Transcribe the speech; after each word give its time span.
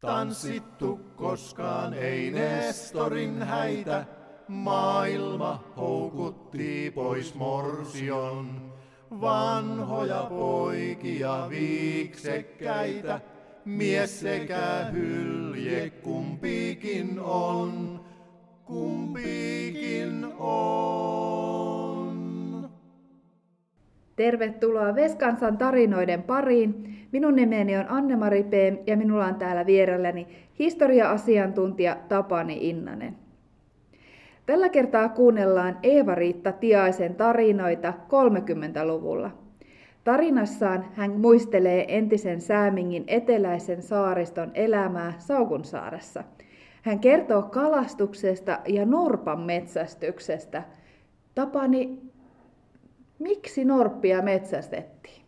Tanssittu 0.00 1.00
koskaan 1.16 1.94
ei 1.94 2.30
Nestorin 2.30 3.42
häitä, 3.42 4.04
maailma 4.48 5.64
houkutti 5.76 6.92
pois 6.94 7.34
morsion. 7.34 8.72
Vanhoja 9.20 10.26
poikia 10.28 11.46
viiksekkäitä, 11.48 13.20
mies 13.64 14.20
sekä 14.20 14.86
hylje 14.92 15.90
kumpikin 15.90 17.20
on, 17.20 18.00
kumpikin 18.64 20.24
on. 20.38 21.17
Tervetuloa 24.18 24.94
Veskansan 24.94 25.58
tarinoiden 25.58 26.22
pariin. 26.22 26.96
Minun 27.12 27.36
nimeni 27.36 27.76
on 27.76 27.84
Anne-Mari 27.88 28.42
P. 28.42 28.52
ja 28.86 28.96
minulla 28.96 29.26
on 29.26 29.34
täällä 29.34 29.66
vierelläni 29.66 30.26
historia-asiantuntija 30.58 31.96
Tapani 32.08 32.68
Innanen. 32.70 33.16
Tällä 34.46 34.68
kertaa 34.68 35.08
kuunnellaan 35.08 35.78
Eeva-Riitta 35.82 36.52
Tiaisen 36.52 37.14
tarinoita 37.14 37.92
30-luvulla. 38.08 39.30
Tarinassaan 40.04 40.84
hän 40.94 41.10
muistelee 41.20 41.96
entisen 41.96 42.40
Säämingin 42.40 43.04
eteläisen 43.06 43.82
saariston 43.82 44.50
elämää 44.54 45.12
Saukunsaaressa. 45.18 46.24
Hän 46.82 46.98
kertoo 46.98 47.42
kalastuksesta 47.42 48.58
ja 48.66 48.86
norpan 48.86 49.40
metsästyksestä. 49.40 50.62
Tapani, 51.34 52.07
miksi 53.18 53.64
norppia 53.64 54.22
metsästettiin? 54.22 55.22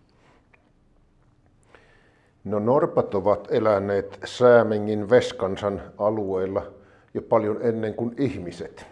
No 2.45 2.59
norpat 2.59 3.15
ovat 3.15 3.49
eläneet 3.51 4.19
Säämengin 4.25 5.11
Veskansan 5.11 5.83
alueella 5.99 6.73
jo 7.15 7.23
paljon 7.23 7.59
ennen 7.63 7.95
kuin 7.95 8.15
ihmiset. 8.19 8.87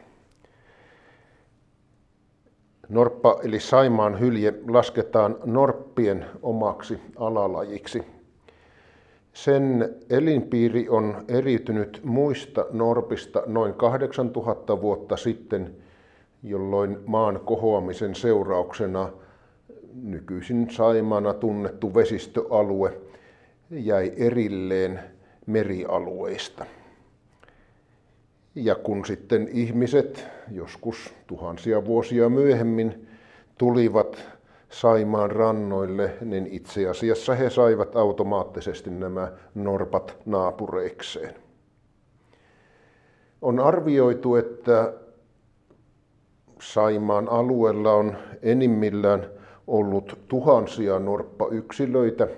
Norppa 2.89 3.41
eli 3.43 3.61
Saimaan 3.61 4.21
hylje 4.21 4.55
lasketaan 4.69 5.37
norppien 5.45 6.27
omaksi 6.43 7.01
alalajiksi. 7.17 8.03
Sen 9.33 9.97
elinpiiri 10.11 10.89
on 10.89 11.25
eriytynyt 11.29 12.01
muista 12.05 12.67
norpista 12.71 13.43
noin 13.47 13.75
8000 13.75 14.81
vuotta 14.81 15.17
sitten, 15.17 15.75
jolloin 16.43 16.99
maan 17.07 17.41
kohoamisen 17.45 18.15
seurauksena 18.15 19.11
nykyisin 20.03 20.71
Saimaana 20.71 21.35
tunnettu 21.35 21.95
vesistöalue 21.95 23.01
jäi 23.71 24.13
erilleen 24.17 25.01
merialueista. 25.47 26.67
Ja 28.55 28.75
kun 28.75 29.07
sitten 29.07 29.49
ihmiset 29.53 30.27
joskus 30.51 31.15
tuhansia 31.27 31.85
vuosia 31.85 32.29
myöhemmin 32.29 33.09
tulivat 33.59 34.39
Saimaan 34.69 35.31
rannoille, 35.31 36.15
niin 36.21 36.47
itse 36.47 36.89
asiassa 36.89 37.35
he 37.35 37.51
saivat 37.51 37.97
automaattisesti 37.97 38.91
nämä 38.91 39.33
norpat 39.55 40.17
naapureikseen. 40.27 41.35
On 43.43 43.61
arvioitu, 43.61 44.37
että 44.37 44.93
Saimaan 46.61 47.29
alueella 47.29 47.93
on 47.93 48.17
enimmillään 48.43 49.27
ollut 49.67 50.19
tuhansia 50.29 50.99
norppayksilöitä. 50.99 52.29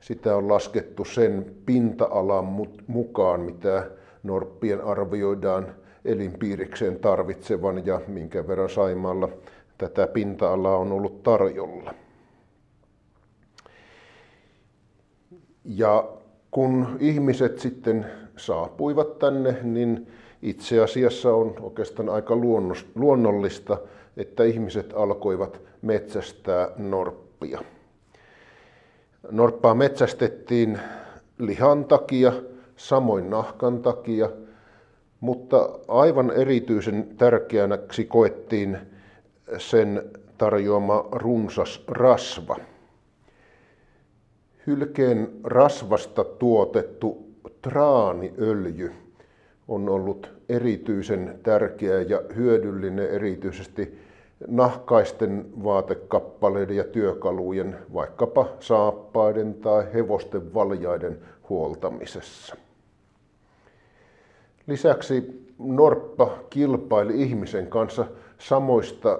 Sitä 0.00 0.36
on 0.36 0.48
laskettu 0.48 1.04
sen 1.04 1.54
pinta-alan 1.66 2.44
mukaan, 2.86 3.40
mitä 3.40 3.90
norppien 4.22 4.84
arvioidaan 4.84 5.66
elinpiirikseen 6.04 6.98
tarvitsevan 6.98 7.86
ja 7.86 8.00
minkä 8.06 8.48
verran 8.48 8.70
Saimaalla 8.70 9.28
tätä 9.78 10.06
pinta-alaa 10.06 10.76
on 10.76 10.92
ollut 10.92 11.22
tarjolla. 11.22 11.94
Ja 15.64 16.08
kun 16.50 16.96
ihmiset 17.00 17.58
sitten 17.58 18.06
saapuivat 18.36 19.18
tänne, 19.18 19.58
niin 19.62 20.06
itse 20.42 20.80
asiassa 20.80 21.34
on 21.34 21.54
oikeastaan 21.60 22.08
aika 22.08 22.36
luonnollista, 22.94 23.78
että 24.16 24.44
ihmiset 24.44 24.92
alkoivat 24.96 25.60
metsästää 25.82 26.68
norppia. 26.76 27.60
Norppaa 29.30 29.74
metsästettiin 29.74 30.78
lihan 31.38 31.84
takia, 31.84 32.32
samoin 32.76 33.30
nahkan 33.30 33.82
takia, 33.82 34.30
mutta 35.20 35.78
aivan 35.88 36.30
erityisen 36.30 37.08
tärkeänäksi 37.16 38.04
koettiin 38.04 38.78
sen 39.58 40.10
tarjoama 40.38 41.08
runsas 41.12 41.84
rasva. 41.88 42.56
Hylkeen 44.66 45.28
rasvasta 45.44 46.24
tuotettu 46.24 47.28
traaniöljy 47.62 49.07
on 49.68 49.88
ollut 49.88 50.32
erityisen 50.48 51.40
tärkeä 51.42 52.00
ja 52.00 52.22
hyödyllinen 52.36 53.08
erityisesti 53.10 53.98
nahkaisten 54.46 55.46
vaatekappaleiden 55.64 56.76
ja 56.76 56.84
työkalujen, 56.84 57.76
vaikkapa 57.94 58.48
saappaiden 58.60 59.54
tai 59.54 59.92
hevosten 59.94 60.54
valjaiden 60.54 61.18
huoltamisessa. 61.48 62.56
Lisäksi 64.66 65.48
norppa 65.58 66.38
kilpaili 66.50 67.22
ihmisen 67.22 67.66
kanssa 67.66 68.06
samoista 68.38 69.18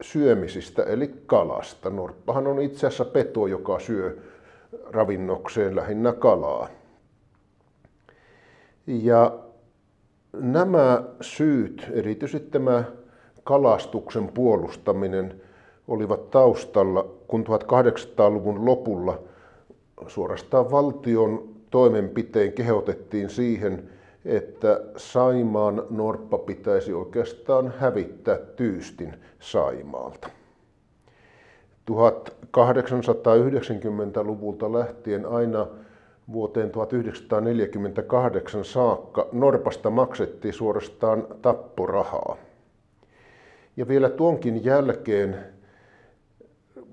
syömisistä 0.00 0.82
eli 0.82 1.14
kalasta. 1.26 1.90
Norppahan 1.90 2.46
on 2.46 2.60
itse 2.60 2.86
asiassa 2.86 3.04
peto, 3.04 3.46
joka 3.46 3.78
syö 3.78 4.18
ravinnokseen 4.90 5.76
lähinnä 5.76 6.12
kalaa. 6.12 6.68
Ja 8.86 9.38
nämä 10.32 11.02
syyt, 11.20 11.86
erityisesti 11.92 12.50
tämä 12.50 12.84
kalastuksen 13.44 14.28
puolustaminen, 14.28 15.40
olivat 15.88 16.30
taustalla, 16.30 17.14
kun 17.26 17.44
1800-luvun 17.46 18.66
lopulla 18.66 19.18
suorastaan 20.06 20.70
valtion 20.70 21.48
toimenpiteen 21.70 22.52
kehotettiin 22.52 23.30
siihen, 23.30 23.90
että 24.24 24.80
Saimaan 24.96 25.82
norppa 25.90 26.38
pitäisi 26.38 26.92
oikeastaan 26.92 27.72
hävittää 27.78 28.36
tyystin 28.36 29.14
Saimaalta. 29.40 30.28
1890-luvulta 31.90 34.72
lähtien 34.72 35.26
aina 35.26 35.66
vuoteen 36.32 36.70
1948 36.70 38.64
saakka 38.64 39.28
Norpasta 39.32 39.90
maksettiin 39.90 40.54
suorastaan 40.54 41.26
tapporahaa. 41.42 42.36
Ja 43.76 43.88
vielä 43.88 44.10
tuonkin 44.10 44.64
jälkeen 44.64 45.38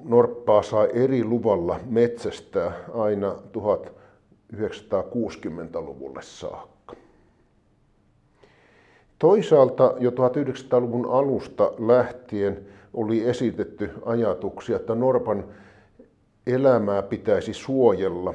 Norppaa 0.03 0.63
sai 0.63 0.89
eri 0.93 1.23
luvalla 1.23 1.79
metsästää 1.85 2.71
aina 2.93 3.35
1960-luvulle 3.57 6.21
saakka. 6.21 6.95
Toisaalta 9.19 9.93
jo 9.99 10.09
1900-luvun 10.09 11.11
alusta 11.11 11.71
lähtien 11.79 12.65
oli 12.93 13.29
esitetty 13.29 13.91
ajatuksia, 14.05 14.75
että 14.75 14.95
Norpan 14.95 15.43
elämää 16.47 17.01
pitäisi 17.01 17.53
suojella. 17.53 18.33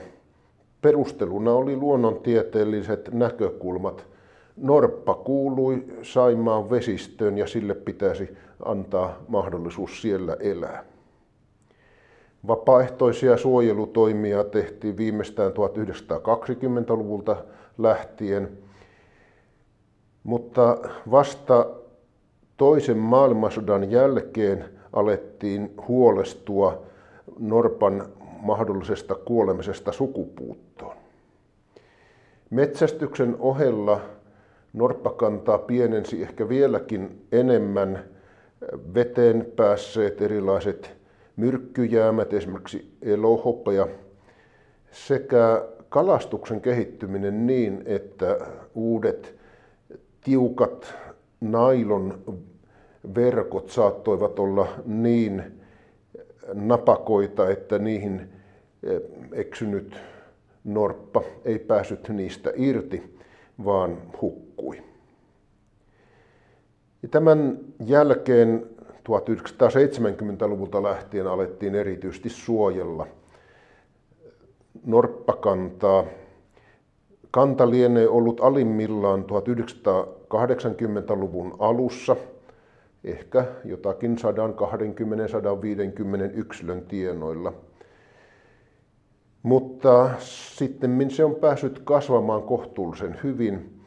Perusteluna 0.85 1.53
oli 1.53 1.77
luonnontieteelliset 1.77 3.11
näkökulmat. 3.13 4.07
Norppa 4.57 5.15
kuului 5.15 5.85
Saimaan 6.03 6.71
vesistöön 6.71 7.39
ja 7.39 7.47
sille 7.47 7.75
pitäisi 7.75 8.37
antaa 8.65 9.19
mahdollisuus 9.29 10.03
siellä 10.03 10.37
elää. 10.41 10.85
Vapaaehtoisia 12.47 13.37
suojelutoimia 13.37 14.45
tehtiin 14.45 14.97
viimeistään 14.97 15.53
1920-luvulta 15.53 17.37
lähtien– 17.79 18.49
mutta 20.25 20.79
vasta 21.11 21.67
toisen 22.57 22.99
maailmansodan 22.99 23.91
jälkeen 23.91 24.65
alettiin 24.93 25.75
huolestua 25.89 26.83
Norpan 27.39 28.09
mahdollisesta 28.45 29.15
kuolemisesta 29.15 29.93
sukupuuttoon. 29.93 30.97
Metsästyksen 32.51 33.37
ohella 33.39 34.01
norppakantaa 34.73 35.59
pienensi 35.59 36.23
ehkä 36.23 36.49
vieläkin 36.49 37.27
enemmän 37.33 38.05
veteen 38.95 39.47
päässeet 39.57 40.23
erilaiset 40.23 40.97
myrkkyjäämät, 41.37 42.33
esimerkiksi 42.33 42.97
elohopeja, 43.03 43.89
sekä 44.91 45.65
kalastuksen 45.89 46.61
kehittyminen 46.61 47.47
niin, 47.47 47.83
että 47.87 48.39
uudet 48.75 49.35
tiukat 50.25 50.95
nailon 51.41 52.19
verkot 53.15 53.71
saattoivat 53.71 54.39
olla 54.39 54.69
niin 54.87 55.64
napakoita, 56.55 57.51
että 57.51 57.79
niihin 57.79 58.21
eh, 58.83 59.01
eksynyt 59.33 59.97
norppa 60.65 61.23
ei 61.45 61.59
päässyt 61.59 62.09
niistä 62.09 62.53
irti, 62.57 63.19
vaan 63.65 63.99
hukkui. 64.23 64.83
Ja 67.03 67.09
tämän 67.09 67.59
jälkeen 67.87 68.67
1970-luvulta 69.09 70.83
lähtien 70.83 71.27
alettiin 71.27 71.75
erityisesti 71.75 72.29
suojella 72.29 73.07
norppakantaa. 74.87 76.05
Kanta 77.31 77.71
lienee 77.71 78.09
ollut 78.09 78.41
alimmillaan 78.41 79.25
1980-luvun 79.25 81.57
alussa, 81.59 82.17
ehkä 83.05 83.45
jotakin 83.65 84.17
120-150 84.17 84.21
yksilön 86.35 86.83
tienoilla. 86.83 87.53
Mutta 89.43 90.11
sitten 90.19 91.11
se 91.11 91.25
on 91.25 91.35
päässyt 91.35 91.81
kasvamaan 91.85 92.43
kohtuullisen 92.43 93.21
hyvin. 93.23 93.81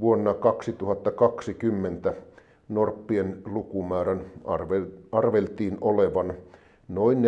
Vuonna 0.00 0.34
2020 0.34 2.14
norppien 2.68 3.42
lukumäärän 3.46 4.24
arveltiin 5.12 5.78
olevan 5.80 6.34
noin 6.88 7.18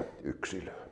420-430 0.00 0.02
yksilöä. 0.22 0.85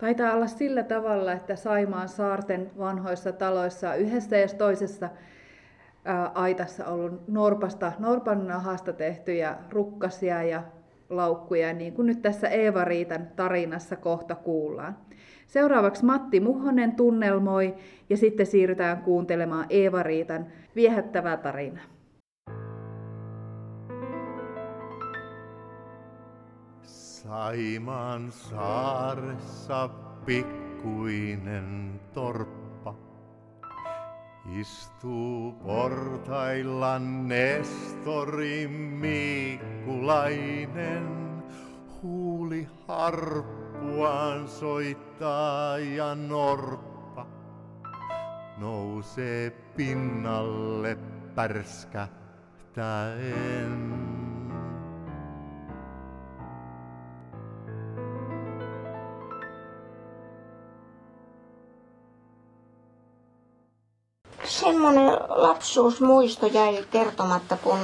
Taitaa 0.00 0.34
olla 0.34 0.46
sillä 0.46 0.82
tavalla, 0.82 1.32
että 1.32 1.56
Saimaan 1.56 2.08
saarten 2.08 2.70
vanhoissa 2.78 3.32
taloissa 3.32 3.94
yhdessä 3.94 4.36
ja 4.36 4.48
toisessa 4.48 5.08
aitassa 6.34 6.86
ollut 6.86 7.28
norpasta, 7.28 7.92
norpan 7.98 8.46
nahasta 8.46 8.92
tehtyjä 8.92 9.56
rukkasia 9.70 10.42
ja 10.42 10.62
laukkuja, 11.10 11.72
niin 11.72 11.92
kuin 11.92 12.06
nyt 12.06 12.22
tässä 12.22 12.48
Eeva-Riitan 12.48 13.26
tarinassa 13.36 13.96
kohta 13.96 14.34
kuullaan. 14.34 14.96
Seuraavaksi 15.46 16.04
Matti 16.04 16.40
Muhonen 16.40 16.92
tunnelmoi 16.92 17.74
ja 18.10 18.16
sitten 18.16 18.46
siirrytään 18.46 19.02
kuuntelemaan 19.02 19.66
Eeva-Riitan 19.70 20.46
viehättävää 20.76 21.36
tarinaa. 21.36 21.84
Saimaan 27.20 28.32
saaressa 28.32 29.88
pikkuinen 30.26 32.00
torppa 32.14 32.94
istuu 34.60 35.52
portailla 35.52 36.98
Nestori 36.98 38.68
Miikkulainen. 38.68 41.06
Huuli 42.02 42.68
harppuaan 42.88 44.48
soittaa 44.48 45.78
ja 45.78 46.14
norppa 46.14 47.26
nousee 48.58 49.50
pinnalle 49.50 50.98
pärskähtäen. 51.34 53.99
Lapsuusmuisto 65.28 66.46
jäi 66.46 66.84
kertomatta, 66.90 67.56
kun 67.56 67.78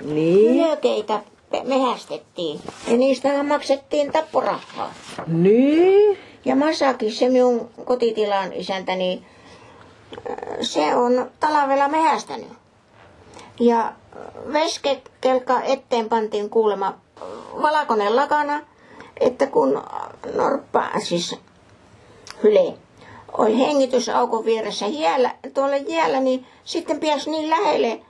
Niin. 0.00 0.54
hyökeitä 0.54 1.20
mehästettiin. 1.64 2.60
Ja 2.88 2.96
niistä 2.96 3.42
maksettiin 3.42 4.12
tapporahaa. 4.12 4.92
Niin. 5.26 6.18
Ja 6.44 6.56
Masaki, 6.56 7.10
se 7.10 7.28
minun 7.28 7.70
kotitilan 7.84 8.52
isäntäni, 8.52 9.24
äh, 10.30 10.36
se 10.60 10.94
on 10.94 11.30
talvella 11.40 11.88
mehästänyt. 11.88 12.48
Ja 13.60 13.92
veskekelka 14.52 15.60
eteen 15.62 16.08
pantiin 16.08 16.50
kuulema 16.50 16.94
valkoinen 17.62 18.16
lakana, 18.16 18.60
että 19.20 19.46
kun 19.46 19.82
norppa, 20.34 20.84
siis 21.04 21.36
hyle, 22.42 22.74
oli 23.32 23.58
hengitysaukon 23.58 24.44
vieressä 24.44 24.86
jäällä, 24.86 25.30
tuolla 25.54 25.76
jäällä, 25.76 26.20
niin 26.20 26.46
sitten 26.64 27.00
pääsi 27.00 27.30
niin 27.30 27.50
lähelle, 27.50 28.00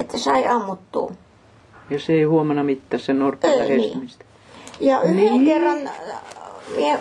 että 0.00 0.18
sai 0.18 0.46
ammuttua. 0.46 1.12
Ja 1.90 1.98
se 2.00 2.12
ei 2.12 2.24
huomana 2.24 2.62
mitään 2.64 3.00
se 3.00 3.12
norppa 3.12 3.48
Ei, 3.48 3.58
lähestymistä. 3.58 4.24
Ja 4.80 5.02
yhden 5.02 5.16
Niin. 5.16 5.44
kerran, 5.44 5.90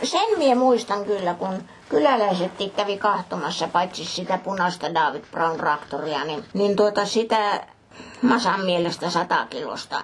sen 0.03 0.37
mie 0.37 0.55
muistan 0.55 1.05
kyllä, 1.05 1.33
kun 1.33 1.63
kyläläiset 1.89 2.51
kävi 2.75 2.97
kahtomassa, 2.97 3.67
paitsi 3.67 4.05
sitä 4.05 4.37
punaista 4.43 4.93
David 4.93 5.23
Brown 5.31 5.57
traktoria, 5.57 6.25
niin, 6.25 6.43
niin 6.53 6.75
tuota 6.75 7.05
sitä 7.05 7.63
Masan 8.21 8.65
mielestä 8.65 9.09
sata 9.09 9.47
kilosta 9.49 10.03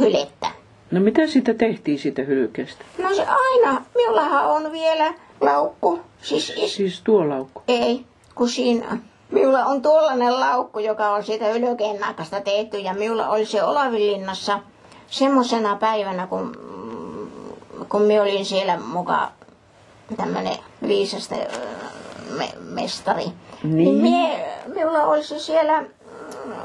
hylettä. 0.00 0.46
No 0.90 1.00
mitä 1.00 1.26
siitä 1.26 1.54
tehtiin 1.54 1.98
siitä 1.98 2.22
hylkeestä? 2.22 2.84
No 3.02 3.14
se 3.14 3.26
aina, 3.26 3.82
minullahan 3.94 4.46
on 4.46 4.72
vielä 4.72 5.14
laukku, 5.40 6.00
siis 6.22 6.52
is, 6.56 6.74
Siis 6.74 7.00
tuo 7.04 7.28
laukku. 7.28 7.62
ei, 7.68 8.06
kun 8.34 8.48
siinä, 8.48 8.98
minulla 9.30 9.64
on 9.64 9.82
tuollainen 9.82 10.40
laukku, 10.40 10.78
joka 10.78 11.10
on 11.10 11.24
siitä 11.24 11.50
ylökeen 11.50 12.00
nakasta 12.00 12.40
tehty, 12.40 12.78
ja 12.78 12.94
minulla 12.94 13.28
oli 13.28 13.46
se 13.46 13.62
Olavinlinnassa 13.62 14.60
semmoisena 15.06 15.76
päivänä, 15.76 16.26
kun, 16.26 16.56
kun 17.88 18.02
minä 18.02 18.22
olin 18.22 18.44
siellä 18.44 18.78
mukaan 18.78 19.28
tämmöinen 20.16 20.56
viisasta 20.88 21.34
me, 22.38 22.52
mestari. 22.58 23.24
Niin. 23.62 23.76
niin 23.76 23.94
mie, 23.94 24.48
minulla 24.66 25.04
oli 25.04 25.24
se 25.24 25.38
siellä 25.38 25.84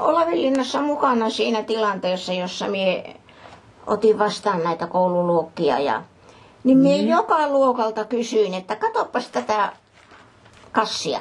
Olavinlinnassa 0.00 0.80
mukana 0.80 1.30
siinä 1.30 1.62
tilanteessa, 1.62 2.32
jossa 2.32 2.68
mie 2.68 3.16
otin 3.86 4.18
vastaan 4.18 4.64
näitä 4.64 4.86
koululuokkia 4.86 5.78
ja 5.78 6.02
niin 6.64 6.78
minä 6.78 6.88
Niin. 6.94 7.08
joka 7.08 7.48
luokalta 7.48 8.04
kysyin, 8.04 8.54
että 8.54 8.76
katoppas 8.76 9.28
tätä 9.28 9.72
kassia, 10.72 11.20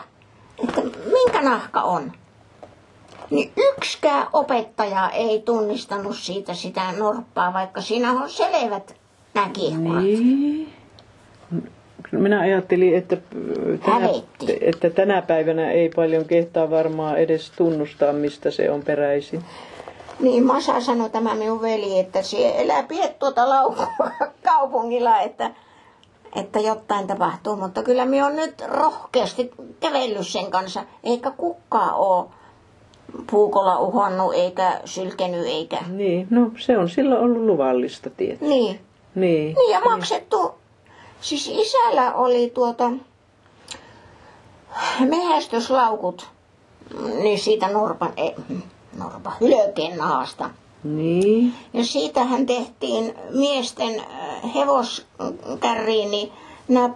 että 0.63 0.81
minkä 1.11 1.41
nahka 1.41 1.81
on. 1.81 2.11
Niin 3.29 3.51
yksikään 3.57 4.27
opettaja 4.33 5.09
ei 5.09 5.41
tunnistanut 5.41 6.15
siitä 6.17 6.53
sitä 6.53 6.91
norppaa, 6.97 7.53
vaikka 7.53 7.81
siinä 7.81 8.11
on 8.11 8.29
selvät 8.29 8.95
nämä 9.33 9.49
kiehkurat. 9.49 10.03
Niin. 10.03 10.73
Minä 12.11 12.39
ajattelin, 12.39 12.95
että 12.95 13.17
tänä, 13.85 13.99
Hävetti. 13.99 14.57
että 14.61 14.89
tänä 14.89 15.21
päivänä 15.21 15.71
ei 15.71 15.89
paljon 15.95 16.25
kehtaa 16.25 16.69
varmaan 16.69 17.17
edes 17.17 17.51
tunnustaa, 17.51 18.13
mistä 18.13 18.51
se 18.51 18.71
on 18.71 18.83
peräisin. 18.83 19.43
Niin 20.21 20.45
Masa 20.45 20.81
sanoi 20.81 21.09
tämä 21.09 21.35
minun 21.35 21.61
veli, 21.61 21.99
että 21.99 22.21
se 22.21 22.55
elää 22.61 22.83
piet 22.83 23.19
tuota 23.19 23.49
laukua 23.49 23.87
kaupungilla, 24.45 25.19
että, 25.19 25.51
että 26.35 26.59
jotain 26.59 27.07
tapahtuu. 27.07 27.55
Mutta 27.55 27.83
kyllä 27.83 28.05
minä 28.05 28.25
on 28.25 28.35
nyt 28.35 28.61
rohkeasti 28.67 29.51
kävellyt 29.79 30.27
sen 30.27 30.51
kanssa, 30.51 30.83
eikä 31.03 31.31
kukaan 31.31 31.93
ole 31.93 32.25
puukolla 33.31 33.79
uhonnut, 33.79 34.33
eikä 34.33 34.81
sylkenyt, 34.85 35.45
eikä... 35.45 35.77
Niin, 35.87 36.27
no 36.29 36.51
se 36.57 36.77
on 36.77 36.89
silloin 36.89 37.21
ollut 37.21 37.45
luvallista 37.45 38.09
tietysti. 38.09 38.45
Niin, 38.47 38.79
Niin. 39.15 39.55
niin 39.55 39.71
ja 39.71 39.79
maksettu. 39.79 40.51
Siis 41.21 41.47
isällä 41.53 42.13
oli 42.13 42.49
tuota 42.53 42.91
mehästyslaukut, 44.99 46.27
niin 47.23 47.39
siitä 47.39 47.67
Norpan, 47.67 48.13
ei, 48.17 48.35
Norpan 49.03 49.33
hylkeen 49.41 49.97
nahasta. 49.97 50.49
Niin. 50.83 51.53
Ja 51.73 51.85
siitähän 51.85 52.45
tehtiin 52.45 53.13
miesten 53.29 53.99
äh, 53.99 54.55
hevoskärriin, 54.55 56.11
niin 56.11 56.31
nämä 56.67 56.89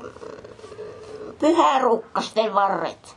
pyhärukkasten 1.40 2.54
varret. 2.54 3.16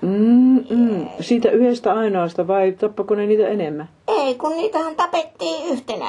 Mm, 0.00 0.64
mm. 0.70 1.08
Siitä 1.20 1.50
yhdestä 1.50 1.92
ainoasta 1.94 2.46
vai 2.46 2.72
tappako 2.72 3.14
ne 3.14 3.26
niitä 3.26 3.48
enemmän? 3.48 3.88
Ei, 4.08 4.34
kun 4.34 4.52
niitähän 4.52 4.96
tapettiin 4.96 5.66
yhtenä. 5.66 6.06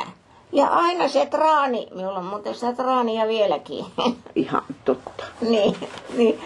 Ja 0.53 0.67
aina 0.67 1.07
se 1.07 1.25
traani, 1.25 1.87
minulla 1.95 2.19
on 2.19 2.25
muuten 2.25 2.55
sitä 2.55 2.73
traania 2.73 3.27
vieläkin. 3.27 3.85
Ihan 4.35 4.63
totta. 4.85 5.23
niin, 5.41 5.75
niin. 6.17 6.39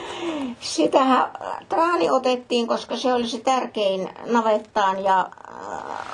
Sitähän 0.59 1.31
traani 1.69 2.09
otettiin, 2.09 2.67
koska 2.67 2.95
se 2.95 3.13
oli 3.13 3.27
se 3.27 3.39
tärkein 3.39 4.09
navettaan 4.25 5.03
ja 5.03 5.19
äh, 5.19 6.07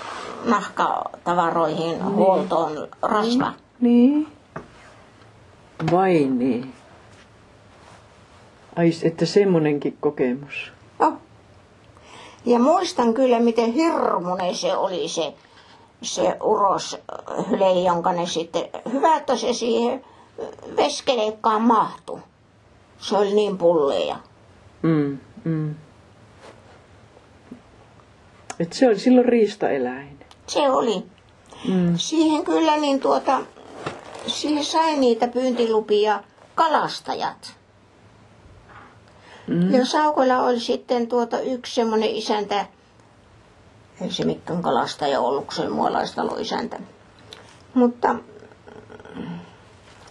nahkatavaroihin 0.45 2.05
huoltoon 2.05 2.87
rasva. 3.01 3.53
Niin. 3.81 4.27
Vai 5.91 6.25
niin. 6.25 6.73
Ai, 8.75 8.91
että 9.03 9.25
semmonenkin 9.25 9.97
kokemus. 9.99 10.71
No. 10.99 11.17
Ja 12.45 12.59
muistan 12.59 13.13
kyllä, 13.13 13.39
miten 13.39 13.73
hirmuinen 13.73 14.55
se 14.55 14.75
oli 14.77 15.07
se, 15.07 15.33
se 16.03 16.37
uroshyle, 16.43 17.81
jonka 17.85 18.11
ne 18.13 18.25
sitten, 18.27 18.63
hyvä, 18.93 19.15
että 19.15 19.35
se 19.35 19.53
siihen 19.53 20.05
veskeleikkaan 20.77 21.61
mahtui. 21.61 22.19
Se 22.97 23.17
oli 23.17 23.33
niin 23.33 23.57
pulleja. 23.57 24.15
Mm, 24.81 25.19
mm. 25.43 25.75
Et 28.59 28.73
se 28.73 28.87
oli 28.87 28.99
silloin 28.99 29.25
riistaeläin. 29.25 30.19
Se 30.47 30.69
oli. 30.69 31.03
Mm. 31.67 31.97
Siihen 31.97 32.43
kyllä 32.43 32.77
niin 32.77 32.99
tuota, 32.99 33.41
siihen 34.27 34.65
sai 34.65 34.97
niitä 34.97 35.27
pyyntilupia 35.27 36.23
kalastajat. 36.55 37.55
Mm. 39.47 39.73
Ja 39.73 39.85
Saukoilla 39.85 40.43
oli 40.43 40.59
sitten 40.59 41.07
tuota 41.07 41.39
yksi 41.39 41.75
semmoinen 41.75 42.09
isäntä, 42.09 42.65
se 44.11 44.25
mikään 44.25 44.61
kalastaja 44.61 45.19
ollut, 45.19 45.45
se 45.51 45.69
mualaistalo 45.69 46.37
isäntä. 46.37 46.79
Mutta 47.73 48.15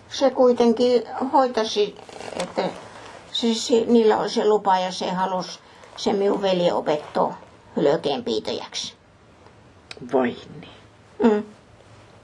se 0.08 0.30
kuitenkin 0.30 1.02
hoitasi, 1.32 1.94
että 2.42 2.62
se, 3.32 3.84
niillä 3.86 4.18
oli 4.18 4.30
se 4.30 4.48
lupa 4.48 4.78
ja 4.78 4.92
se 4.92 5.10
halusi 5.10 5.58
se 5.96 6.12
minun 6.12 6.42
veli 6.42 6.70
opettaa 6.70 7.40
hylkeen 7.76 8.24
piitäjäksi. 8.24 8.94
Vai 10.12 10.36
niin. 10.60 11.32
Mm. 11.32 11.42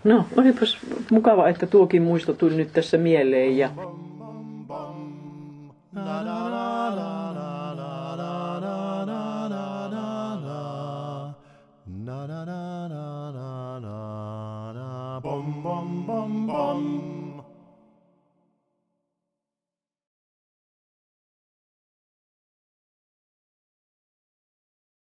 No, 0.04 0.24
olipas 0.36 0.78
mukava, 1.10 1.48
että 1.48 1.66
tuokin 1.66 2.02
muisto 2.02 2.32
tuli 2.32 2.54
nyt 2.54 2.72
tässä 2.72 2.98
mieleen. 2.98 3.58
Ja... 3.58 3.68
Bom, 3.68 3.98
bom, 4.18 4.66
bom, 4.66 5.70
come. 16.78 17.07